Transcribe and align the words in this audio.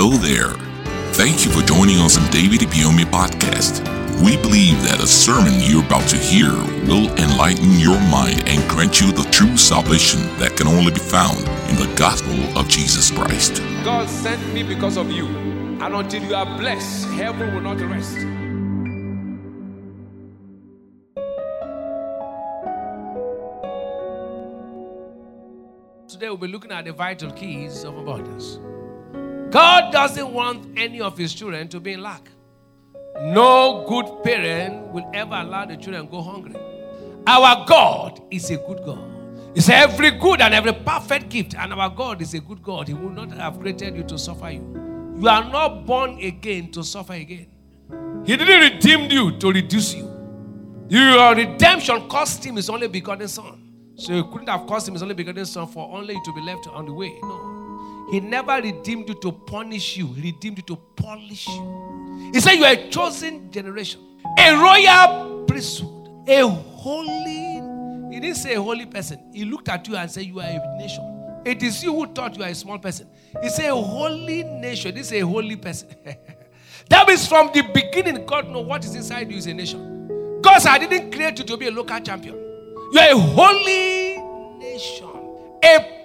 Hello 0.00 0.16
there. 0.16 0.54
Thank 1.14 1.44
you 1.44 1.50
for 1.50 1.60
joining 1.66 1.98
us 1.98 2.16
on 2.16 2.30
David 2.30 2.60
Ibiyeomie 2.60 3.10
podcast. 3.10 3.82
We 4.22 4.36
believe 4.36 4.80
that 4.84 5.02
a 5.02 5.08
sermon 5.08 5.54
you're 5.58 5.84
about 5.84 6.08
to 6.10 6.16
hear 6.16 6.52
will 6.86 7.10
enlighten 7.18 7.80
your 7.80 7.98
mind 8.02 8.48
and 8.48 8.62
grant 8.70 9.00
you 9.00 9.10
the 9.10 9.28
true 9.32 9.56
salvation 9.56 10.20
that 10.38 10.56
can 10.56 10.68
only 10.68 10.92
be 10.92 11.00
found 11.00 11.38
in 11.68 11.74
the 11.74 11.92
gospel 11.96 12.38
of 12.56 12.68
Jesus 12.68 13.10
Christ. 13.10 13.56
God 13.82 14.08
sent 14.08 14.40
me 14.54 14.62
because 14.62 14.96
of 14.96 15.10
you. 15.10 15.26
And 15.82 15.92
until 15.92 16.22
you 16.22 16.36
are 16.36 16.46
blessed, 16.46 17.08
heaven 17.08 17.52
will 17.52 17.62
not 17.62 17.80
rest. 17.80 18.18
Today 26.06 26.28
we'll 26.28 26.36
be 26.36 26.46
looking 26.46 26.70
at 26.70 26.84
the 26.84 26.92
vital 26.92 27.32
keys 27.32 27.82
of 27.82 27.98
abundance. 27.98 28.60
God 29.50 29.92
doesn't 29.92 30.32
want 30.32 30.78
any 30.78 31.00
of 31.00 31.16
his 31.16 31.34
children 31.34 31.68
to 31.68 31.80
be 31.80 31.92
in 31.94 32.02
lack. 32.02 32.28
No 33.20 33.84
good 33.88 34.22
parent 34.22 34.88
will 34.92 35.10
ever 35.14 35.34
allow 35.34 35.64
the 35.64 35.76
children 35.76 36.06
go 36.06 36.22
hungry. 36.22 36.54
Our 37.26 37.66
God 37.66 38.20
is 38.30 38.50
a 38.50 38.56
good 38.56 38.84
God. 38.84 39.04
It's 39.54 39.68
every 39.68 40.12
good 40.12 40.40
and 40.40 40.54
every 40.54 40.72
perfect 40.72 41.30
gift, 41.30 41.54
and 41.54 41.72
our 41.72 41.90
God 41.90 42.22
is 42.22 42.34
a 42.34 42.40
good 42.40 42.62
God. 42.62 42.88
He 42.88 42.94
will 42.94 43.10
not 43.10 43.32
have 43.32 43.58
created 43.58 43.96
you 43.96 44.04
to 44.04 44.18
suffer 44.18 44.50
you. 44.50 45.14
You 45.18 45.28
are 45.28 45.44
not 45.50 45.84
born 45.84 46.18
again 46.20 46.70
to 46.72 46.84
suffer 46.84 47.14
again. 47.14 47.48
He 48.24 48.36
didn't 48.36 48.72
redeem 48.72 49.10
you 49.10 49.36
to 49.38 49.50
reduce 49.50 49.94
you. 49.94 50.08
Your 50.88 51.34
redemption 51.34 52.08
cost 52.08 52.44
him 52.44 52.56
his 52.56 52.70
only 52.70 52.88
begotten 52.88 53.28
son. 53.28 53.94
So 53.96 54.12
you 54.12 54.24
couldn't 54.24 54.48
have 54.48 54.66
cost 54.66 54.86
him 54.86 54.94
his 54.94 55.02
only 55.02 55.14
begotten 55.14 55.44
son 55.44 55.66
for 55.66 55.92
only 55.96 56.14
you 56.14 56.22
to 56.24 56.32
be 56.34 56.40
left 56.42 56.68
on 56.68 56.86
the 56.86 56.92
way. 56.92 57.18
No. 57.22 57.47
He 58.10 58.20
never 58.20 58.56
redeemed 58.56 59.08
you 59.08 59.14
to 59.16 59.32
punish 59.32 59.96
you, 59.96 60.06
he 60.14 60.32
redeemed 60.32 60.58
you 60.58 60.62
to 60.64 60.76
polish 60.96 61.46
you. 61.46 62.30
He 62.32 62.40
said 62.40 62.52
you 62.52 62.64
are 62.64 62.72
a 62.72 62.88
chosen 62.88 63.50
generation, 63.50 64.00
a 64.38 64.54
royal 64.54 65.44
priesthood, 65.44 66.24
a 66.26 66.46
holy. 66.46 68.14
He 68.14 68.20
didn't 68.20 68.36
say 68.36 68.54
a 68.54 68.62
holy 68.62 68.86
person. 68.86 69.30
He 69.32 69.44
looked 69.44 69.68
at 69.68 69.86
you 69.86 69.96
and 69.96 70.10
said 70.10 70.24
you 70.24 70.40
are 70.40 70.46
a 70.46 70.78
nation. 70.78 71.04
It 71.44 71.62
is 71.62 71.82
you 71.82 71.94
who 71.94 72.06
thought 72.12 72.36
you 72.36 72.42
are 72.42 72.48
a 72.48 72.54
small 72.54 72.78
person. 72.78 73.08
He 73.42 73.48
said 73.48 73.70
a 73.70 73.74
holy 73.74 74.42
nation. 74.42 74.94
This 74.94 75.08
is 75.08 75.12
a 75.14 75.20
holy 75.20 75.56
person. 75.56 75.88
that 76.88 77.06
means 77.06 77.26
from 77.26 77.50
the 77.52 77.62
beginning, 77.62 78.24
God 78.26 78.48
knows 78.48 78.66
what 78.66 78.84
is 78.84 78.94
inside 78.94 79.30
you 79.30 79.36
is 79.36 79.46
a 79.46 79.54
nation. 79.54 80.40
God 80.42 80.58
said, 80.60 80.70
I 80.72 80.78
didn't 80.78 81.12
create 81.12 81.38
you 81.38 81.44
to 81.44 81.56
be 81.56 81.66
a 81.66 81.70
local 81.70 81.98
champion. 82.00 82.34
You 82.34 83.00
are 83.00 83.10
a 83.12 83.18
holy 83.18 84.16
nation, 84.58 85.08
a 85.62 85.98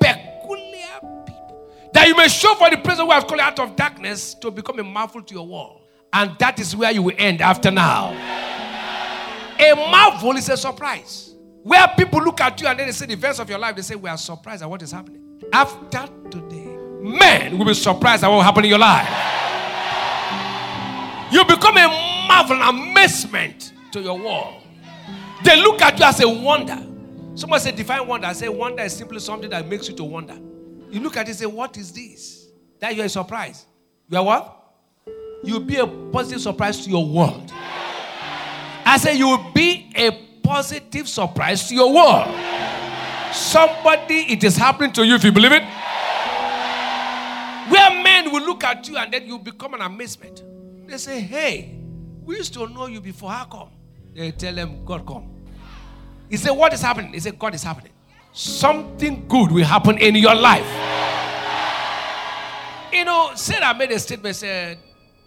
that 2.04 2.10
you 2.10 2.18
may 2.18 2.28
show 2.28 2.54
for 2.56 2.70
the 2.70 2.76
present 2.76 3.08
who 3.08 3.14
has 3.14 3.24
called 3.24 3.40
you 3.40 3.46
out 3.46 3.58
of 3.60 3.78
darkness 3.78 4.34
to 4.34 4.52
become 4.52 4.78
a 4.78 4.84
marvel 4.84 5.22
to 5.22 5.34
your 5.34 5.48
world. 5.48 5.84
And 6.12 6.38
that 6.38 6.60
is 6.60 6.76
where 6.76 6.92
you 6.92 7.02
will 7.02 7.16
end 7.18 7.40
after 7.40 7.72
now. 7.72 8.10
A 9.58 9.74
marvel 9.74 10.36
is 10.36 10.50
a 10.50 10.58
surprise. 10.58 11.34
Where 11.62 11.88
people 11.96 12.22
look 12.22 12.42
at 12.42 12.60
you 12.60 12.68
and 12.68 12.78
then 12.78 12.88
they 12.88 12.92
see 12.92 13.06
the 13.06 13.14
events 13.14 13.40
of 13.40 13.50
your 13.50 13.58
life, 13.58 13.78
they 13.78 13.84
say, 13.84 13.96
We 13.96 14.10
are 14.10 14.18
surprised 14.18 14.62
at 14.62 14.70
what 14.70 14.82
is 14.82 14.92
happening. 14.92 15.40
After 15.54 16.10
today, 16.30 16.76
men 17.00 17.58
will 17.58 17.68
be 17.68 17.74
surprised 17.74 18.26
at 18.26 18.28
what 18.28 18.36
will 18.36 18.42
happen 18.42 18.66
in 18.66 18.72
your 18.72 18.80
life. 18.80 19.08
You 21.32 21.46
become 21.46 21.78
a 21.78 21.88
marvel, 22.28 22.62
amazement 22.62 23.72
to 23.94 24.02
your 24.02 24.20
world. 24.20 24.56
They 25.46 25.56
look 25.56 25.82
at 25.82 25.98
you 25.98 26.04
as 26.04 26.20
a 26.20 26.28
wonder. 26.28 26.86
Someone 27.36 27.62
said, 27.62 27.78
define 27.78 28.06
wonder. 28.06 28.28
I 28.28 28.34
say 28.34 28.50
wonder 28.50 28.84
is 28.84 28.94
simply 28.94 29.22
something 29.22 29.50
that 29.52 29.66
makes 29.70 29.88
you 29.88 29.96
to 29.96 30.04
wonder. 30.04 30.38
You 30.94 31.00
look 31.00 31.18
at 31.18 31.26
it 31.26 31.30
and 31.30 31.40
say, 31.40 31.46
What 31.48 31.76
is 31.76 31.92
this? 31.92 32.48
That 32.80 32.96
you're 32.96 33.08
a 33.08 33.10
surprise. 33.10 33.66
You 34.10 34.20
are 34.20 34.24
what? 34.24 34.60
You'll 35.44 35.62
be 35.62 35.78
a 35.78 35.88
positive 35.88 36.40
surprise 36.40 36.84
to 36.86 36.90
your 36.90 37.06
world. 37.06 37.52
I 38.86 38.98
say 39.02 39.18
you 39.18 39.28
will 39.28 39.52
be 39.54 39.92
a 39.96 40.12
positive 40.44 41.10
surprise 41.10 41.68
to 41.70 41.76
your 41.76 41.92
world. 41.92 42.28
Somebody, 43.34 44.32
it 44.32 44.44
is 44.44 44.56
happening 44.56 44.92
to 44.94 45.04
you 45.04 45.16
if 45.16 45.24
you 45.24 45.32
believe 45.32 45.54
it. 45.54 45.64
Where 47.72 48.04
men 48.04 48.32
will 48.32 48.46
look 48.46 48.64
at 48.64 48.88
you 48.88 48.98
and 48.98 49.12
then 49.12 49.26
you 49.26 49.40
become 49.40 49.74
an 49.74 49.82
amazement. 49.82 50.44
They 50.88 50.98
say, 50.98 51.22
Hey, 51.22 51.80
we 52.24 52.38
used 52.38 52.54
to 52.54 52.68
know 52.68 52.86
you 52.86 53.02
before. 53.02 53.32
How 53.32 53.46
come? 53.46 53.70
They 54.14 54.30
tell 54.32 54.54
them, 54.54 54.86
God 54.86 55.08
come. 55.08 55.32
He 56.30 56.38
said, 56.38 56.52
What 56.52 56.72
is 56.72 56.82
happening? 56.82 57.14
He 57.14 57.20
said, 57.20 57.40
God 57.40 57.56
is 57.56 57.64
happening. 57.64 57.93
Something 58.36 59.28
good 59.28 59.52
will 59.52 59.64
happen 59.64 60.00
in 60.00 60.16
your 60.16 60.34
life. 60.34 60.66
You 62.92 63.06
know, 63.06 63.32
Sarah 63.36 63.76
made 63.76 63.92
a 63.92 64.00
statement, 64.00 64.36
said, 64.36 64.80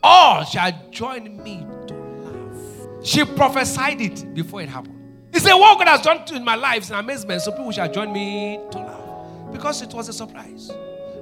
All 0.02 0.44
shall 0.44 0.72
join 0.90 1.40
me 1.40 1.64
to 1.86 1.94
laugh. 1.94 3.06
She 3.06 3.24
prophesied 3.24 4.00
it 4.00 4.34
before 4.34 4.60
it 4.60 4.68
happened. 4.68 4.94
He 5.32 5.38
said, 5.38 5.54
What 5.54 5.78
God 5.78 5.86
has 5.86 6.02
done 6.02 6.24
in 6.34 6.44
my 6.44 6.56
life 6.56 6.82
is 6.82 6.90
an 6.90 6.98
amazement, 6.98 7.42
so 7.42 7.52
people 7.52 7.70
shall 7.70 7.90
join 7.90 8.12
me 8.12 8.58
to 8.72 8.78
laugh. 8.78 9.52
Because 9.52 9.82
it 9.82 9.94
was 9.94 10.08
a 10.08 10.12
surprise. 10.12 10.72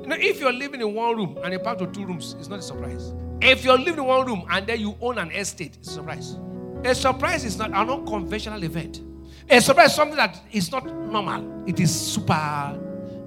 You 0.01 0.07
know, 0.07 0.17
if 0.19 0.41
you're 0.41 0.53
living 0.55 0.81
in 0.81 0.95
one 0.95 1.17
room 1.17 1.39
and 1.43 1.53
you're 1.53 1.63
part 1.63 1.83
of 1.83 1.93
two 1.93 2.07
rooms, 2.07 2.35
it's 2.39 2.49
not 2.49 2.61
a 2.61 2.63
surprise. 2.63 3.13
If 3.43 3.63
you're 3.63 3.79
living 3.79 3.99
in 3.99 4.05
one 4.07 4.27
room 4.27 4.47
and 4.51 4.67
then 4.67 4.81
you 4.81 4.97
own 5.03 5.19
an 5.19 5.31
estate, 5.33 5.77
it's 5.77 5.89
a 5.89 5.93
surprise. 5.93 6.39
A 6.85 6.95
surprise 6.95 7.45
is 7.45 7.59
not 7.59 7.69
an 7.71 7.91
unconventional 7.91 8.63
event. 8.65 9.03
A 9.51 9.61
surprise 9.61 9.91
is 9.91 9.97
something 9.97 10.17
that 10.17 10.41
is 10.51 10.73
not 10.73 10.87
normal. 10.87 11.69
It 11.69 11.79
is 11.79 11.95
super. 11.95 12.81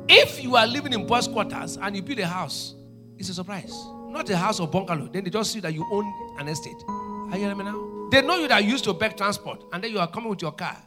If 0.09 0.43
you 0.43 0.55
are 0.55 0.65
living 0.65 0.93
in 0.93 1.05
boys' 1.05 1.27
quarters 1.27 1.77
and 1.77 1.95
you 1.95 2.01
build 2.01 2.19
a 2.19 2.27
house, 2.27 2.75
it's 3.17 3.29
a 3.29 3.33
surprise. 3.33 3.73
Not 4.09 4.29
a 4.29 4.37
house 4.37 4.59
or 4.59 4.67
bungalow. 4.67 5.09
Then 5.11 5.23
they 5.23 5.29
just 5.29 5.51
see 5.51 5.59
that 5.59 5.73
you 5.73 5.85
own 5.91 6.11
an 6.39 6.47
estate. 6.47 6.81
Are 6.87 7.35
you 7.35 7.43
hearing 7.43 7.57
me 7.57 7.65
now? 7.65 8.07
They 8.09 8.21
know 8.21 8.37
you 8.37 8.47
that 8.47 8.63
used 8.63 8.83
to 8.85 8.93
beg 8.93 9.17
transport, 9.17 9.65
and 9.73 9.83
then 9.83 9.91
you 9.91 9.99
are 9.99 10.07
coming 10.07 10.29
with 10.29 10.41
your 10.41 10.53
car. 10.53 10.77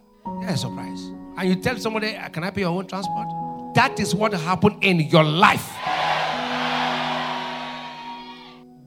That's 0.41 0.55
a 0.55 0.59
surprise. 0.59 1.01
And 1.37 1.49
you 1.49 1.57
tell 1.57 1.77
somebody, 1.79 2.17
uh, 2.17 2.29
"Can 2.31 2.45
I 2.45 2.51
pay 2.51 2.63
your 2.63 2.71
own 2.71 2.87
transport?" 2.87 3.29
That 3.75 4.01
is 4.01 4.15
what 4.15 4.33
happened 4.33 4.83
in 4.83 5.01
your 5.01 5.23
life. 5.23 5.71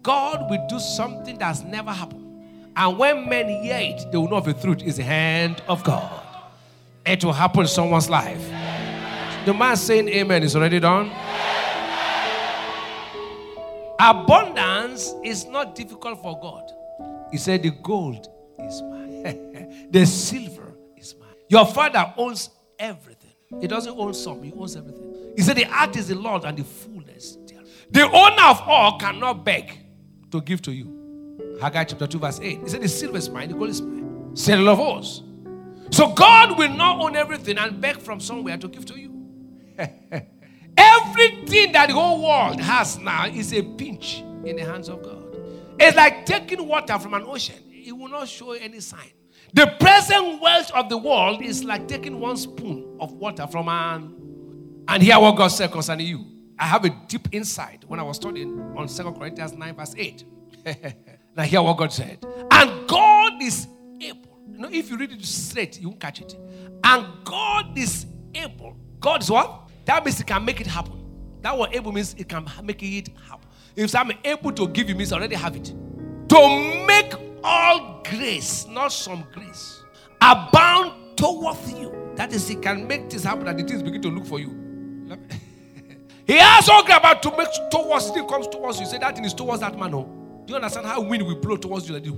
God 0.02 0.50
will 0.50 0.66
do 0.68 0.80
something 0.80 1.38
that's 1.38 1.62
never 1.62 1.92
happened. 1.92 2.26
And 2.76 2.98
when 2.98 3.30
men 3.30 3.48
hear 3.48 3.78
it, 3.78 4.12
they 4.12 4.18
will 4.18 4.28
know 4.28 4.38
of 4.38 4.46
the 4.46 4.54
truth 4.54 4.82
is 4.82 4.98
the 4.98 5.04
hand 5.04 5.62
of 5.68 5.84
God. 5.84 6.23
It 7.06 7.24
will 7.24 7.34
happen 7.34 7.62
in 7.62 7.68
someone's 7.68 8.10
life. 8.10 8.42
The 9.46 9.54
man 9.54 9.76
saying 9.76 10.08
amen 10.08 10.44
is 10.44 10.56
already 10.56 10.80
done. 10.80 11.12
Abundance 14.00 15.14
is 15.24 15.46
not 15.46 15.76
difficult 15.76 16.22
for 16.22 16.40
God. 16.40 16.72
He 17.32 17.38
said, 17.38 17.64
The 17.64 17.72
gold 17.72 18.28
is 18.60 18.82
mine, 18.82 19.88
the 19.92 20.06
silver 20.06 20.74
is 20.98 21.16
mine. 21.20 21.30
Your 21.50 21.66
father 21.66 22.14
owns 22.18 22.50
everything. 22.80 23.32
He 23.60 23.68
doesn't 23.68 23.98
own 23.98 24.14
some, 24.14 24.42
he 24.42 24.52
owns 24.54 24.76
everything. 24.76 25.34
He 25.36 25.42
said, 25.42 25.58
The 25.58 25.68
earth 25.68 25.98
is 25.98 26.08
the 26.08 26.16
Lord 26.16 26.46
and 26.46 26.58
the 26.58 26.64
fullness. 26.64 27.38
The 27.92 28.04
owner 28.10 28.44
of 28.44 28.62
all 28.66 28.98
cannot 28.98 29.46
beg 29.46 29.78
to 30.32 30.42
give 30.42 30.62
to 30.64 30.72
you. 30.72 31.58
Haggai 31.62 31.84
chapter 31.84 32.08
2, 32.08 32.20
verse 32.20 32.40
8. 32.42 32.60
He 32.62 32.70
said, 32.70 32.82
The 32.82 32.88
silver 32.88 33.18
is 33.18 33.30
mine, 33.30 33.50
the 33.50 33.56
gold 33.56 33.70
is 33.70 33.82
mine. 33.82 34.36
Settle 34.36 34.70
of 34.70 34.80
us. 34.80 35.22
So 35.94 36.12
God 36.12 36.58
will 36.58 36.70
not 36.70 37.00
own 37.00 37.16
everything 37.16 37.60
and 37.60 37.80
beg 37.80 38.00
from 38.00 38.20
somewhere 38.20 38.58
to 38.58 38.68
give 38.68 38.84
to 38.86 39.00
you. 39.00 39.12
Everything 40.76 41.72
that 41.74 41.90
the 41.90 41.94
whole 41.94 42.24
world 42.24 42.60
has 42.60 42.98
now 42.98 43.28
is 43.28 43.54
a 43.54 43.62
pinch 43.62 44.22
in 44.44 44.56
the 44.56 44.64
hands 44.64 44.90
of 44.90 45.04
God. 45.04 45.24
It's 45.80 45.96
like 45.96 46.26
taking 46.26 46.68
water 46.68 46.98
from 46.98 47.14
an 47.14 47.22
ocean, 47.28 47.62
it 47.70 47.92
will 47.92 48.08
not 48.08 48.28
show 48.28 48.54
any 48.54 48.80
sign. 48.80 49.12
The 49.54 49.68
present 49.80 50.42
wealth 50.42 50.72
of 50.72 50.90
the 50.90 50.98
world 50.98 51.44
is 51.44 51.64
like 51.64 51.88
taking 51.88 52.20
one 52.20 52.38
spoon 52.38 52.98
of 53.00 53.14
water 53.14 53.46
from 53.46 53.70
an. 53.70 54.16
And 54.88 55.04
hear 55.04 55.20
what 55.20 55.36
God 55.36 55.50
said 55.50 55.72
concerning 55.72 56.08
you. 56.08 56.26
I 56.58 56.66
have 56.66 56.86
a 56.86 56.90
deep 57.08 57.28
insight 57.32 57.86
when 57.88 58.00
I 58.00 58.04
was 58.04 58.16
studying 58.16 58.60
on 58.76 58.88
2 58.88 59.12
Corinthians 59.12 59.54
9, 59.54 59.76
verse 59.76 59.94
8. 59.96 60.24
now, 61.36 61.44
hear 61.44 61.62
what 61.62 61.78
God 61.78 61.94
said. 61.94 62.26
And 62.50 62.88
God 62.88 63.44
is 63.44 63.68
You 64.64 64.70
know, 64.70 64.78
if 64.78 64.90
you 64.90 64.98
read 64.98 65.12
it 65.12 65.26
straight, 65.26 65.78
you 65.82 65.90
won't 65.90 66.00
catch 66.00 66.22
it. 66.22 66.38
And 66.86 67.06
God 67.26 67.78
is 67.78 68.06
able. 68.34 68.78
God 69.02 69.22
is 69.22 69.30
what? 69.30 69.70
That 69.84 70.06
means 70.06 70.20
He 70.20 70.24
can 70.24 70.46
make 70.46 70.62
it 70.62 70.68
happen. 70.68 71.04
That 71.42 71.58
word 71.58 71.72
able 71.74 71.92
means 71.92 72.14
it 72.18 72.30
can 72.30 72.50
make 72.64 72.82
it 72.82 73.10
happen. 73.28 73.46
If 73.76 73.94
I'm 73.94 74.14
able 74.24 74.54
to 74.54 74.70
give 74.70 74.88
you, 74.88 74.96
means 74.96 75.12
I 75.12 75.18
already 75.18 75.36
have 75.36 75.58
it. 75.58 75.66
To 76.30 76.86
make 76.88 77.14
all 77.44 78.02
grace, 78.10 78.66
not 78.68 78.94
some 78.94 79.26
grace, 79.34 79.84
abound 80.22 81.18
towards 81.18 81.74
you. 81.74 82.14
That 82.16 82.32
is, 82.32 82.48
He 82.48 82.56
can 82.56 82.88
make 82.88 83.10
this 83.10 83.26
happen 83.26 83.50
and 83.50 83.60
the 83.60 83.64
things 83.64 83.84
begin 83.84 84.02
to 84.04 84.10
look 84.10 84.26
for 84.26 84.40
you. 84.40 84.64
he 86.26 86.38
has 86.38 86.70
all 86.70 86.86
about 86.86 87.22
to 87.22 87.36
make 87.36 87.50
towards 87.70 88.08
it 88.12 88.28
comes 88.30 88.48
towards 88.48 88.80
you. 88.80 88.86
Say 88.86 88.98
that 89.00 89.14
thing 89.14 89.26
is 89.26 89.34
towards 89.34 89.60
that 89.60 89.78
man. 89.78 89.94
Oh. 89.94 90.04
Do 90.46 90.52
you 90.52 90.56
understand 90.56 90.88
how 90.88 91.02
wind 91.02 91.24
will 91.24 91.36
blow 91.36 91.58
towards 91.58 91.90
you 91.90 91.96
like 91.96 92.06
this? 92.06 92.14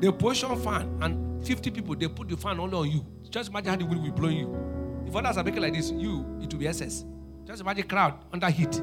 They 0.00 0.12
position 0.12 0.56
fan 0.62 0.98
and 1.00 1.46
50 1.46 1.70
people, 1.70 1.94
they 1.96 2.08
put 2.08 2.28
the 2.28 2.36
fan 2.36 2.58
only 2.60 2.76
on 2.76 2.90
you. 2.90 3.06
Just 3.30 3.50
imagine 3.50 3.70
how 3.70 3.76
the 3.76 3.86
wind 3.86 4.02
will 4.02 4.12
blow 4.12 4.28
you. 4.28 5.04
If 5.06 5.14
others 5.14 5.36
are 5.36 5.44
making 5.44 5.62
like 5.62 5.74
this, 5.74 5.90
you, 5.90 6.38
it 6.42 6.52
will 6.52 6.60
be 6.60 6.68
SS. 6.68 7.04
Just 7.46 7.60
imagine 7.60 7.86
crowd 7.86 8.14
under 8.32 8.50
heat. 8.50 8.80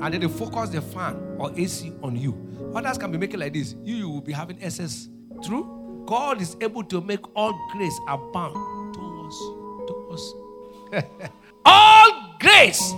and 0.00 0.14
then 0.14 0.20
they 0.20 0.28
focus 0.28 0.70
the 0.70 0.80
fan 0.80 1.16
or 1.38 1.52
AC 1.58 1.92
on 2.02 2.16
you. 2.16 2.34
Others 2.74 2.98
can 2.98 3.10
be 3.10 3.18
making 3.18 3.40
like 3.40 3.52
this. 3.52 3.74
You, 3.82 3.96
you 3.96 4.08
will 4.08 4.20
be 4.20 4.32
having 4.32 4.60
excess. 4.62 5.08
True? 5.42 6.04
God 6.06 6.40
is 6.40 6.56
able 6.60 6.84
to 6.84 7.00
make 7.00 7.20
all 7.36 7.52
grace 7.72 7.98
abound 8.08 8.94
towards 8.94 9.36
you. 9.36 9.84
Towards 9.88 10.34
all 11.64 12.36
grace 12.40 12.92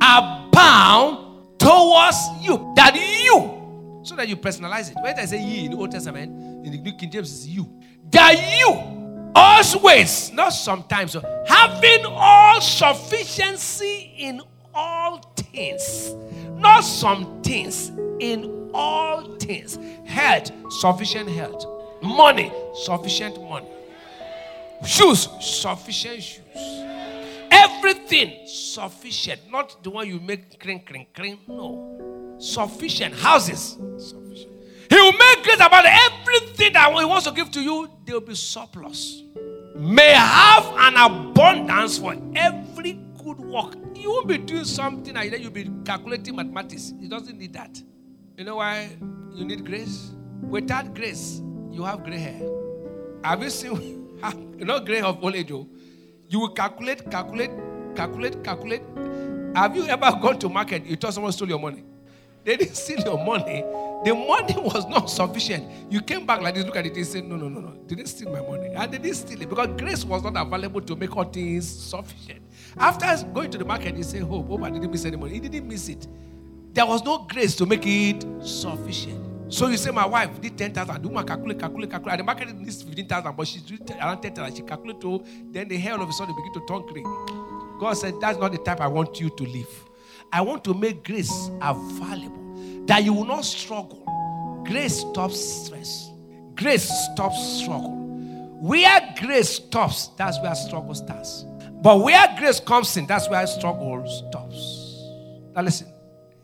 abound 0.00 1.58
towards 1.58 2.18
you. 2.40 2.72
That 2.76 2.94
you, 2.94 3.53
so 4.04 4.14
that 4.16 4.28
you 4.28 4.36
personalize 4.36 4.90
it. 4.90 4.96
When 5.02 5.18
I 5.18 5.24
say 5.24 5.42
ye 5.42 5.64
in 5.64 5.72
the 5.72 5.76
Old 5.76 5.90
Testament, 5.90 6.30
in 6.64 6.70
the 6.70 6.78
New 6.78 6.92
King 6.92 7.10
James, 7.10 7.32
is 7.32 7.48
you. 7.48 7.68
That 8.10 8.34
you 8.58 9.32
always, 9.34 10.30
not 10.32 10.50
sometimes, 10.50 11.16
having 11.46 12.04
all 12.06 12.60
sufficiency 12.60 14.14
in 14.18 14.42
all 14.72 15.20
things, 15.36 16.14
not 16.56 16.82
some 16.82 17.42
things, 17.42 17.90
in 18.20 18.70
all 18.74 19.36
things. 19.36 19.78
Health, 20.04 20.52
sufficient 20.80 21.28
health. 21.30 21.66
Money, 22.02 22.52
sufficient 22.74 23.42
money. 23.42 23.66
Shoes, 24.84 25.28
sufficient 25.40 26.22
shoes. 26.22 26.42
Everything 27.50 28.46
sufficient, 28.46 29.40
not 29.50 29.82
the 29.82 29.88
one 29.88 30.06
you 30.06 30.20
make 30.20 30.60
cring, 30.60 30.82
cring, 30.84 31.06
cring. 31.14 31.38
No, 31.48 32.13
sufficient 32.38 33.14
houses. 33.14 33.76
He 34.88 34.96
will 34.96 35.12
make 35.12 35.42
great 35.44 35.56
about 35.56 35.84
everything 35.86 36.72
that 36.74 36.92
He 36.96 37.04
wants 37.04 37.26
to 37.26 37.32
give 37.32 37.50
to 37.52 37.60
you. 37.60 37.88
There 38.04 38.14
will 38.16 38.26
be 38.26 38.34
surplus. 38.34 39.22
May 39.74 40.12
have 40.12 40.66
an 40.76 40.96
abundance 40.96 41.98
for 41.98 42.14
every 42.36 42.92
good 43.22 43.38
work. 43.40 43.74
You 43.96 44.10
won't 44.10 44.28
be 44.28 44.38
doing 44.38 44.64
something 44.64 45.16
and 45.16 45.32
then 45.32 45.40
you'll 45.42 45.50
be 45.50 45.70
calculating 45.84 46.36
mathematics. 46.36 46.92
He 47.00 47.08
doesn't 47.08 47.38
need 47.38 47.54
that. 47.54 47.80
You 48.36 48.44
know 48.44 48.56
why 48.56 48.90
you 49.34 49.44
need 49.44 49.64
grace? 49.64 50.12
Without 50.42 50.94
grace, 50.94 51.40
you 51.72 51.82
have 51.84 52.04
gray 52.04 52.18
hair. 52.18 52.40
Have 53.24 53.42
you 53.42 53.50
seen? 53.50 54.18
you 54.58 54.64
know, 54.64 54.80
gray 54.80 55.00
of 55.00 55.22
old 55.24 55.34
age. 55.34 55.50
Oh? 55.50 55.66
You 56.28 56.40
will 56.40 56.50
calculate, 56.50 57.10
calculate, 57.10 57.50
calculate, 57.96 58.44
calculate. 58.44 58.82
Have 59.56 59.74
you 59.76 59.86
ever 59.86 60.12
gone 60.20 60.38
to 60.40 60.48
market? 60.48 60.84
You 60.84 60.96
thought 60.96 61.14
someone 61.14 61.32
stole 61.32 61.48
your 61.48 61.58
money. 61.58 61.84
They 62.44 62.56
didn't 62.58 62.76
steal 62.76 63.00
your 63.00 63.24
money. 63.24 63.64
The 64.04 64.14
money 64.14 64.54
was 64.58 64.86
not 64.86 65.08
sufficient. 65.08 65.64
You 65.90 66.02
came 66.02 66.26
back 66.26 66.42
like 66.42 66.54
this, 66.54 66.64
look 66.64 66.76
at 66.76 66.84
it, 66.86 66.94
and 66.94 67.06
said, 67.06 67.24
No, 67.24 67.36
no, 67.36 67.48
no, 67.48 67.60
no. 67.60 67.72
They 67.86 67.96
didn't 67.96 68.08
steal 68.08 68.30
my 68.30 68.42
money. 68.42 68.68
And 68.74 68.92
they 68.92 68.98
didn't 68.98 69.16
steal 69.16 69.40
it 69.40 69.48
because 69.48 69.68
grace 69.80 70.04
was 70.04 70.22
not 70.22 70.36
available 70.36 70.82
to 70.82 70.94
make 70.96 71.16
all 71.16 71.24
things 71.24 71.68
sufficient. 71.68 72.42
After 72.76 73.24
going 73.28 73.50
to 73.52 73.58
the 73.58 73.64
market, 73.64 73.96
he 73.96 74.02
said, 74.02 74.22
Hope, 74.22 74.46
oh, 74.46 74.56
hope 74.56 74.62
I 74.64 74.70
didn't 74.70 74.90
miss 74.90 75.04
any 75.06 75.16
money. 75.16 75.34
He 75.34 75.40
didn't 75.40 75.66
miss 75.66 75.88
it. 75.88 76.06
There 76.74 76.84
was 76.84 77.02
no 77.02 77.18
grace 77.18 77.54
to 77.56 77.66
make 77.66 77.86
it 77.86 78.26
sufficient. 78.42 79.52
So 79.52 79.68
you 79.68 79.78
say, 79.78 79.90
My 79.90 80.06
wife 80.06 80.38
did 80.38 80.58
10,000. 80.58 81.02
The 81.02 81.08
woman 81.08 81.26
calculate, 81.26 81.58
calculate, 81.58 81.90
calculate. 81.90 82.12
And 82.12 82.20
the 82.20 82.24
market 82.24 82.54
needs 82.54 82.82
15,000, 82.82 83.34
but 83.34 83.48
she's 83.48 83.62
doing 83.62 83.80
around 83.92 84.20
10,000. 84.20 84.56
She 84.56 84.62
calculated, 84.62 85.24
then 85.50 85.68
the 85.68 85.78
hair 85.78 85.94
all 85.94 86.02
of 86.02 86.10
a 86.10 86.12
sudden 86.12 86.34
begin 86.36 86.52
to 86.52 86.66
turn 86.66 86.82
green. 86.86 87.04
God 87.80 87.94
said, 87.94 88.14
That's 88.20 88.38
not 88.38 88.52
the 88.52 88.58
type 88.58 88.80
I 88.82 88.86
want 88.86 89.18
you 89.18 89.30
to 89.30 89.44
live. 89.44 89.83
I 90.34 90.40
want 90.40 90.64
to 90.64 90.74
make 90.74 91.04
grace 91.04 91.48
available 91.62 92.86
that 92.86 93.04
you 93.04 93.12
will 93.12 93.24
not 93.24 93.44
struggle. 93.44 94.02
Grace 94.66 94.96
stops 94.98 95.38
stress, 95.38 96.10
grace 96.56 96.90
stops 97.12 97.60
struggle. 97.62 97.94
Where 98.60 99.14
grace 99.20 99.50
stops, 99.50 100.08
that's 100.18 100.40
where 100.40 100.52
struggle 100.56 100.92
starts. 100.96 101.44
But 101.80 102.00
where 102.00 102.34
grace 102.36 102.58
comes 102.58 102.96
in, 102.96 103.06
that's 103.06 103.28
where 103.28 103.46
struggle 103.46 104.04
stops. 104.08 104.98
Now 105.54 105.62
listen. 105.62 105.86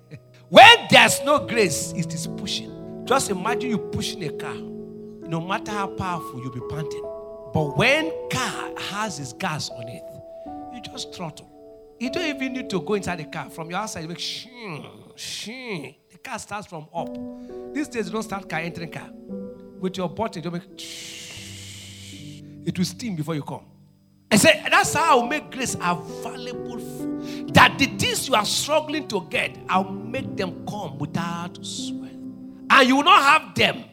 When 0.50 0.86
there's 0.88 1.20
no 1.24 1.44
grace, 1.44 1.92
it 1.96 2.14
is 2.14 2.28
pushing. 2.28 3.04
Just 3.06 3.28
imagine 3.28 3.70
you 3.70 3.78
pushing 3.78 4.22
a 4.22 4.30
car. 4.30 4.54
No 4.54 5.40
matter 5.40 5.72
how 5.72 5.88
powerful, 5.88 6.40
you'll 6.40 6.52
be 6.52 6.60
panting. 6.70 7.02
But 7.52 7.76
when 7.76 8.12
car 8.30 8.70
has 8.92 9.18
its 9.18 9.32
gas 9.32 9.68
on 9.68 9.88
it, 9.88 10.04
you 10.72 10.80
just 10.80 11.12
throttle. 11.12 11.49
You 12.00 12.08
don't 12.08 12.24
even 12.24 12.54
need 12.54 12.70
to 12.70 12.80
go 12.80 12.94
inside 12.94 13.18
the 13.18 13.24
car. 13.24 13.50
From 13.50 13.68
your 13.68 13.80
outside, 13.80 14.00
you 14.00 14.08
make 14.08 14.18
shing, 14.18 14.86
shing. 15.16 15.96
The 16.10 16.16
car 16.16 16.38
starts 16.38 16.66
from 16.66 16.86
up. 16.94 17.14
These 17.74 17.88
days, 17.88 18.06
you 18.06 18.12
don't 18.12 18.22
start 18.22 18.48
car 18.48 18.60
entering 18.60 18.90
car. 18.90 19.10
With 19.78 19.98
your 19.98 20.08
button, 20.08 20.42
you 20.42 20.50
make 20.50 20.62
shh. 20.80 22.40
It 22.64 22.78
will 22.78 22.86
steam 22.86 23.16
before 23.16 23.34
you 23.34 23.42
come. 23.42 23.66
I 24.30 24.36
say, 24.36 24.64
that's 24.70 24.94
how 24.94 25.18
I'll 25.18 25.26
make 25.26 25.50
grace 25.50 25.74
available. 25.74 26.78
That 27.52 27.76
the 27.78 27.84
things 27.84 28.26
you 28.28 28.34
are 28.34 28.46
struggling 28.46 29.06
to 29.08 29.26
get, 29.28 29.58
I'll 29.68 29.84
make 29.90 30.38
them 30.38 30.64
come 30.66 30.96
without 30.98 31.58
sweat. 31.62 32.12
And 32.12 32.88
you 32.88 32.96
will 32.96 33.04
not 33.04 33.22
have 33.22 33.54
them 33.54 33.84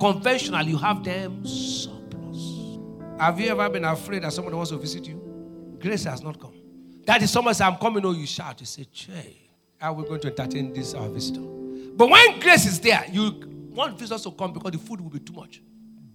conventional, 0.00 0.62
you 0.62 0.78
have 0.78 1.04
them 1.04 1.44
surplus. 1.44 2.78
Have 3.18 3.38
you 3.38 3.50
ever 3.50 3.68
been 3.68 3.84
afraid 3.84 4.22
that 4.22 4.32
somebody 4.32 4.56
wants 4.56 4.70
to 4.70 4.78
visit 4.78 5.06
you? 5.06 5.76
Grace 5.78 6.04
has 6.04 6.22
not 6.22 6.40
come. 6.40 6.61
That 7.04 7.22
is 7.22 7.30
someone 7.30 7.54
say, 7.54 7.64
I'm 7.64 7.76
coming, 7.76 8.04
oh, 8.06 8.12
you 8.12 8.26
shout. 8.26 8.60
You 8.60 8.66
say, 8.66 8.86
Che, 8.92 9.36
how 9.78 9.92
are 9.92 9.94
we 9.94 10.04
going 10.04 10.20
to 10.20 10.28
entertain 10.28 10.72
this 10.72 10.94
our 10.94 11.08
visitor? 11.08 11.40
But 11.40 12.08
when 12.08 12.40
grace 12.40 12.66
is 12.66 12.80
there, 12.80 13.04
you 13.10 13.68
want 13.74 13.98
visitors 13.98 14.22
to 14.22 14.30
come 14.30 14.52
because 14.52 14.72
the 14.72 14.78
food 14.78 15.00
will 15.00 15.10
be 15.10 15.18
too 15.18 15.32
much. 15.32 15.60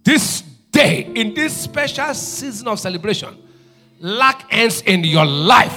This 0.02 0.42
day, 0.70 1.10
in 1.14 1.34
this 1.34 1.54
special 1.56 2.14
season 2.14 2.68
of 2.68 2.80
celebration, 2.80 3.36
lack 4.00 4.46
ends 4.50 4.80
in 4.82 5.04
your 5.04 5.26
life. 5.26 5.76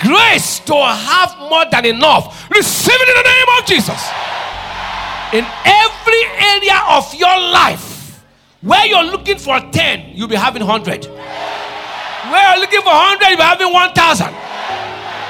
Grace 0.00 0.60
to 0.60 0.74
have 0.74 1.38
more 1.38 1.64
than 1.70 1.86
enough. 1.86 2.50
Receive 2.50 2.94
it 2.94 3.08
in 3.08 3.14
the 3.14 3.28
name 3.28 3.58
of 3.58 3.66
Jesus. 3.66 4.10
In 5.32 5.44
every 5.64 6.24
area 6.38 6.80
of 6.88 7.14
your 7.14 7.38
life, 7.50 8.22
where 8.60 8.86
you're 8.86 9.04
looking 9.04 9.38
for 9.38 9.60
10, 9.60 10.12
you'll 10.14 10.28
be 10.28 10.36
having 10.36 10.66
100. 10.66 11.08
Where 12.34 12.50
you're 12.50 12.62
looking 12.62 12.80
for 12.80 12.90
100, 12.90 13.30
you're 13.30 13.42
having 13.42 13.72
1,000. 13.72 14.26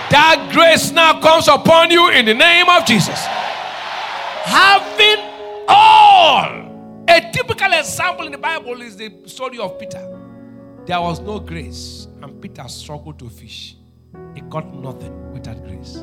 That 0.09 0.49
grace 0.55 0.91
now 0.91 1.21
comes 1.21 1.49
upon 1.49 1.91
you 1.91 2.09
in 2.09 2.25
the 2.25 2.33
name 2.33 2.67
of 2.71 2.87
Jesus. 2.87 3.27
Having 4.45 5.23
all 5.69 7.05
a 7.07 7.31
typical 7.31 7.75
example 7.75 8.25
in 8.25 8.33
the 8.33 8.39
Bible 8.39 8.81
is 8.81 8.97
the 8.97 9.13
story 9.27 9.59
of 9.59 9.79
Peter. 9.79 10.01
There 10.87 10.99
was 10.99 11.21
no 11.21 11.41
grace, 11.41 12.09
and 12.23 12.41
Peter 12.41 12.67
struggled 12.69 13.19
to 13.19 13.29
fish. 13.29 13.77
He 14.35 14.41
got 14.41 14.75
nothing 14.75 15.31
without 15.35 15.63
grace. 15.63 16.03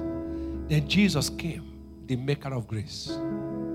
Then 0.68 0.88
Jesus 0.88 1.32
came, 1.32 1.82
the 2.06 2.16
maker 2.16 2.54
of 2.54 2.68
grace. 2.68 3.08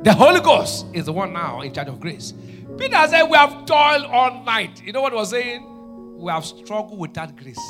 The 0.04 0.14
Holy 0.16 0.40
Ghost 0.40 0.86
is 0.92 1.06
the 1.06 1.12
one 1.12 1.32
now 1.32 1.62
in 1.62 1.74
charge 1.74 1.88
of 1.88 1.98
grace. 1.98 2.34
Peter 2.78 3.04
said, 3.08 3.24
We 3.24 3.36
have 3.36 3.66
toiled 3.66 4.04
all 4.04 4.44
night. 4.44 4.80
You 4.84 4.92
know 4.92 5.00
what 5.00 5.12
he 5.12 5.16
was 5.18 5.30
saying? 5.30 5.72
We 6.16 6.30
have 6.32 6.44
struggled 6.44 6.98
with 6.98 7.14
that 7.14 7.36
grace. 7.36 7.60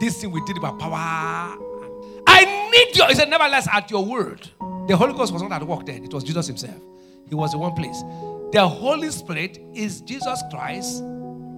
This 0.00 0.20
thing 0.20 0.30
we 0.30 0.44
did 0.44 0.60
by 0.60 0.70
power. 0.72 1.56
I 2.26 2.70
need 2.72 2.96
you. 2.96 3.04
He 3.06 3.14
said, 3.14 3.28
Nevertheless, 3.28 3.66
at 3.70 3.90
your 3.90 4.04
word. 4.04 4.48
The 4.86 4.96
Holy 4.96 5.12
Ghost 5.12 5.32
was 5.32 5.42
not 5.42 5.52
at 5.52 5.66
work 5.66 5.84
then, 5.86 6.04
it 6.04 6.12
was 6.12 6.24
Jesus 6.24 6.46
Himself. 6.46 6.80
He 7.28 7.34
was 7.34 7.52
in 7.52 7.60
one 7.60 7.74
place. 7.74 8.02
The 8.52 8.66
Holy 8.66 9.10
Spirit 9.10 9.58
is 9.74 10.00
Jesus 10.00 10.42
Christ 10.50 11.00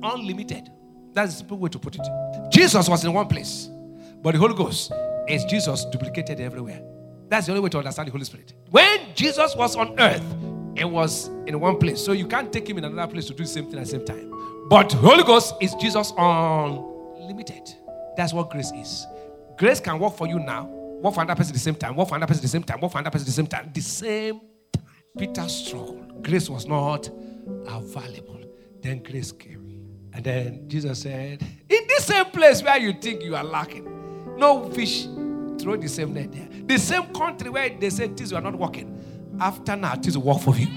unlimited. 0.02 0.70
That's 1.12 1.32
the 1.32 1.38
simple 1.38 1.58
way 1.58 1.68
to 1.68 1.78
put 1.78 1.96
it. 1.96 2.06
Jesus 2.50 2.88
was 2.88 3.04
in 3.04 3.12
one 3.12 3.28
place, 3.28 3.68
but 4.22 4.32
the 4.32 4.38
Holy 4.38 4.54
Ghost 4.54 4.92
is 5.28 5.44
Jesus 5.44 5.84
duplicated 5.86 6.40
everywhere. 6.40 6.82
That's 7.28 7.46
the 7.46 7.52
only 7.52 7.62
way 7.62 7.68
to 7.70 7.78
understand 7.78 8.08
the 8.08 8.12
Holy 8.12 8.24
Spirit. 8.24 8.54
When 8.70 9.14
Jesus 9.14 9.54
was 9.54 9.76
on 9.76 9.98
earth, 10.00 10.24
it 10.74 10.84
was 10.84 11.28
in 11.46 11.58
one 11.60 11.78
place. 11.78 12.04
So 12.04 12.12
you 12.12 12.26
can't 12.26 12.52
take 12.52 12.68
him 12.68 12.78
in 12.78 12.84
another 12.84 13.12
place 13.12 13.26
to 13.26 13.34
do 13.34 13.44
the 13.44 13.48
same 13.48 13.66
thing 13.66 13.78
at 13.78 13.84
the 13.84 13.90
same 13.90 14.04
time. 14.04 14.30
But 14.70 14.92
Holy 14.92 15.24
Ghost 15.24 15.56
is 15.60 15.74
Jesus 15.74 16.12
unlimited. 16.16 17.74
That's 18.16 18.32
what 18.32 18.50
grace 18.50 18.70
is. 18.70 19.04
Grace 19.58 19.80
can 19.80 19.98
work 19.98 20.16
for 20.16 20.28
you 20.28 20.38
now, 20.38 20.66
work 20.66 21.12
for 21.12 21.22
another 21.22 21.36
person 21.36 21.50
at 21.50 21.54
the 21.54 21.58
same 21.58 21.74
time, 21.74 21.96
work 21.96 22.08
for 22.08 22.14
another 22.14 22.28
person 22.28 22.38
at 22.38 22.42
the 22.42 22.48
same 22.48 22.62
time, 22.62 22.80
work 22.80 22.92
for 22.92 22.98
another 22.98 23.10
person 23.10 23.24
at 23.24 23.26
the 23.26 23.32
same 23.32 23.46
time. 23.48 23.70
The 23.74 23.80
same 23.80 24.40
time. 24.72 24.84
Peter 25.18 25.48
struggled 25.48 26.22
grace 26.22 26.48
was 26.48 26.68
not 26.68 27.10
available. 27.66 28.40
Then 28.80 29.02
grace 29.02 29.32
came. 29.32 29.88
And 30.12 30.24
then 30.24 30.68
Jesus 30.68 31.02
said, 31.02 31.42
In 31.68 31.86
this 31.88 32.04
same 32.04 32.26
place 32.26 32.62
where 32.62 32.78
you 32.78 32.92
think 32.92 33.24
you 33.24 33.34
are 33.34 33.42
lacking, 33.42 34.36
no 34.38 34.70
fish, 34.70 35.06
throw 35.58 35.76
the 35.76 35.88
same 35.88 36.14
net 36.14 36.30
there. 36.30 36.48
The 36.64 36.78
same 36.78 37.12
country 37.12 37.50
where 37.50 37.68
they 37.70 37.90
said 37.90 38.16
things 38.16 38.32
were 38.32 38.40
not 38.40 38.54
working. 38.54 38.96
After 39.40 39.74
now, 39.74 39.96
things 39.96 40.16
will 40.16 40.32
work 40.32 40.42
for 40.42 40.54
you. 40.54 40.68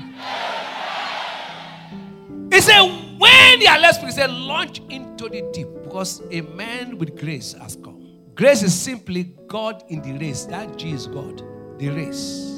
They 3.64 3.70
are 3.70 3.80
less 3.80 4.16
said, 4.16 4.30
launch 4.30 4.82
into 4.90 5.30
the 5.30 5.42
deep 5.54 5.68
because 5.84 6.22
a 6.32 6.42
man 6.42 6.98
with 6.98 7.20
grace 7.20 7.54
has 7.54 7.78
come. 7.78 8.20
Grace 8.36 8.62
is 8.62 8.74
simply 8.74 9.34
God 9.48 9.84
in 9.90 10.02
the 10.02 10.14
race. 10.18 10.46
That 10.46 10.78
G 10.78 10.92
is 10.92 11.08
God, 11.08 11.42
the 11.80 11.90
race. 11.90 12.50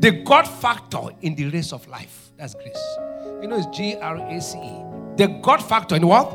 The 0.00 0.22
God 0.24 0.48
factor 0.48 1.10
in 1.22 1.34
the 1.34 1.50
race 1.50 1.72
of 1.72 1.86
life. 1.88 2.30
That's 2.36 2.54
grace. 2.54 2.82
You 3.42 3.48
know, 3.48 3.56
it's 3.56 3.76
G 3.76 3.96
R 3.96 4.16
A 4.16 4.40
C 4.40 4.58
E. 4.58 4.82
The 5.16 5.28
God 5.42 5.62
factor 5.62 5.96
in 5.96 6.06
what? 6.06 6.32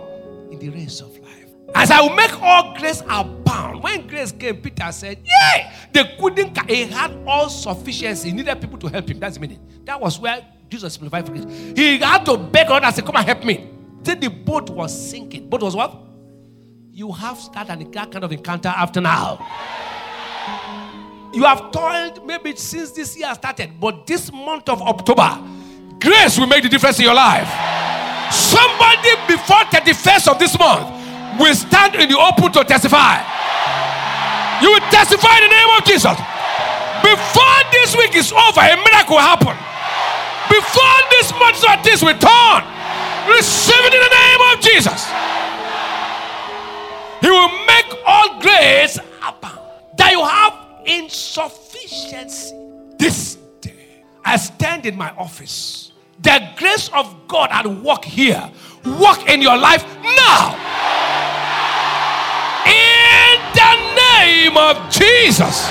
In 0.51 0.59
the 0.59 0.69
race 0.69 1.01
of 1.01 1.17
life. 1.19 1.49
As 1.73 1.91
I 1.91 1.99
will 2.01 2.15
make 2.15 2.41
all 2.41 2.77
grace 2.77 3.01
abound 3.01 3.45
abound. 3.55 3.83
When 3.83 4.07
grace 4.07 4.31
came, 4.31 4.57
Peter 4.57 4.91
said, 4.91 5.19
Yeah, 5.23 5.73
they 5.91 6.15
couldn't, 6.19 6.69
he 6.69 6.85
had 6.85 7.17
all 7.25 7.49
sufficiency. 7.49 8.29
He 8.29 8.35
needed 8.35 8.59
people 8.59 8.77
to 8.79 8.87
help 8.87 9.09
him. 9.09 9.19
That's 9.19 9.35
the 9.35 9.41
meaning. 9.41 9.59
That 9.85 9.99
was 9.99 10.19
where 10.19 10.45
Jesus 10.69 10.93
simplified 10.93 11.25
for 11.25 11.33
grace. 11.33 11.73
He 11.75 11.97
had 11.97 12.25
to 12.25 12.37
beg 12.37 12.67
God 12.67 12.83
and 12.83 12.95
say, 12.95 13.01
Come 13.01 13.15
and 13.15 13.25
help 13.25 13.43
me. 13.43 13.69
Then 14.05 14.19
the 14.19 14.29
boat 14.29 14.69
was 14.69 14.93
sinking. 15.09 15.49
Boat 15.49 15.63
was 15.63 15.75
what? 15.75 15.99
You 16.91 17.11
have 17.11 17.39
started 17.39 17.91
that 17.91 18.11
kind 18.11 18.23
of 18.23 18.31
encounter 18.31 18.69
after 18.69 19.01
now. 19.01 19.39
You 21.33 21.43
have 21.43 21.71
toiled 21.71 22.25
maybe 22.25 22.55
since 22.55 22.91
this 22.91 23.17
year 23.17 23.33
started, 23.33 23.71
but 23.81 24.05
this 24.05 24.31
month 24.31 24.69
of 24.69 24.81
October, 24.81 25.41
grace 25.99 26.37
will 26.37 26.45
make 26.45 26.61
the 26.61 26.69
difference 26.69 26.99
in 26.99 27.05
your 27.05 27.15
life. 27.15 27.49
Somebody 28.31 29.09
before 29.27 29.65
31st 29.73 30.31
of 30.31 30.39
this 30.39 30.57
month 30.57 30.85
will 31.39 31.55
stand 31.55 31.95
in 31.95 32.07
the 32.07 32.17
open 32.17 32.51
to 32.53 32.63
testify. 32.63 33.19
You 34.61 34.69
will 34.71 34.85
testify 34.93 35.35
in 35.41 35.49
the 35.49 35.53
name 35.55 35.71
of 35.75 35.83
Jesus. 35.83 36.15
Before 37.01 37.57
this 37.73 37.97
week 37.97 38.15
is 38.15 38.31
over, 38.31 38.61
a 38.61 38.77
miracle 38.85 39.17
will 39.17 39.25
happen. 39.25 39.57
Before 40.47 40.97
this 41.09 41.33
month 41.33 41.83
this 41.83 42.03
will 42.03 42.17
turn, 42.17 42.74
receive 43.27 43.85
it 43.85 43.93
in 43.93 44.01
the 44.01 44.09
name 44.09 44.41
of 44.53 44.61
Jesus. 44.61 45.09
He 47.21 47.29
will 47.29 47.49
make 47.65 47.85
all 48.05 48.39
grace 48.39 48.99
abound. 49.25 49.59
That 49.97 50.11
you 50.11 50.23
have 50.23 50.53
insufficiency. 50.85 52.55
This 52.97 53.35
day, 53.61 54.03
I 54.23 54.37
stand 54.37 54.85
in 54.85 54.95
my 54.97 55.11
office. 55.11 55.91
The 56.21 56.49
grace 56.57 56.89
of 56.93 57.27
God 57.27 57.49
at 57.51 57.67
work 57.67 58.05
here, 58.05 58.51
work 58.85 59.27
in 59.27 59.41
your 59.41 59.57
life 59.57 59.85
now. 60.03 60.55
In 62.65 63.39
the 63.53 63.75
name 64.19 64.57
of 64.57 64.91
Jesus. 64.91 65.67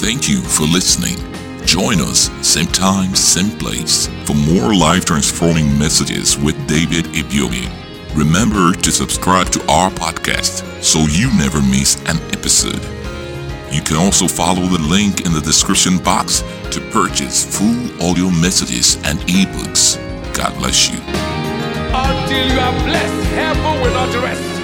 Thank 0.00 0.28
you 0.28 0.40
for 0.40 0.64
listening. 0.64 1.29
Join 1.70 2.00
us 2.00 2.28
same 2.44 2.66
time, 2.66 3.14
same 3.14 3.56
place 3.56 4.08
for 4.24 4.34
more 4.34 4.74
life 4.74 5.04
transforming 5.04 5.78
messages 5.78 6.36
with 6.36 6.56
David 6.66 7.04
Ibiyeomie. 7.14 7.70
Remember 8.16 8.72
to 8.72 8.90
subscribe 8.90 9.50
to 9.50 9.60
our 9.70 9.88
podcast 9.88 10.64
so 10.82 10.98
you 11.02 11.28
never 11.38 11.62
miss 11.62 11.94
an 12.06 12.16
episode. 12.32 12.82
You 13.72 13.82
can 13.82 13.94
also 13.94 14.26
follow 14.26 14.66
the 14.66 14.80
link 14.80 15.24
in 15.24 15.32
the 15.32 15.40
description 15.40 15.98
box 15.98 16.42
to 16.72 16.80
purchase 16.90 17.46
full 17.56 18.02
audio 18.02 18.30
messages 18.30 18.96
and 19.04 19.20
ebooks. 19.30 19.94
God 20.34 20.52
bless 20.58 20.90
you. 20.90 20.98
Until 20.98 22.52
you 22.52 22.58
are 22.58 22.84
blessed, 22.84 23.26
heaven 23.30 23.80
will 23.80 23.94
not 23.94 24.12
rest. 24.24 24.59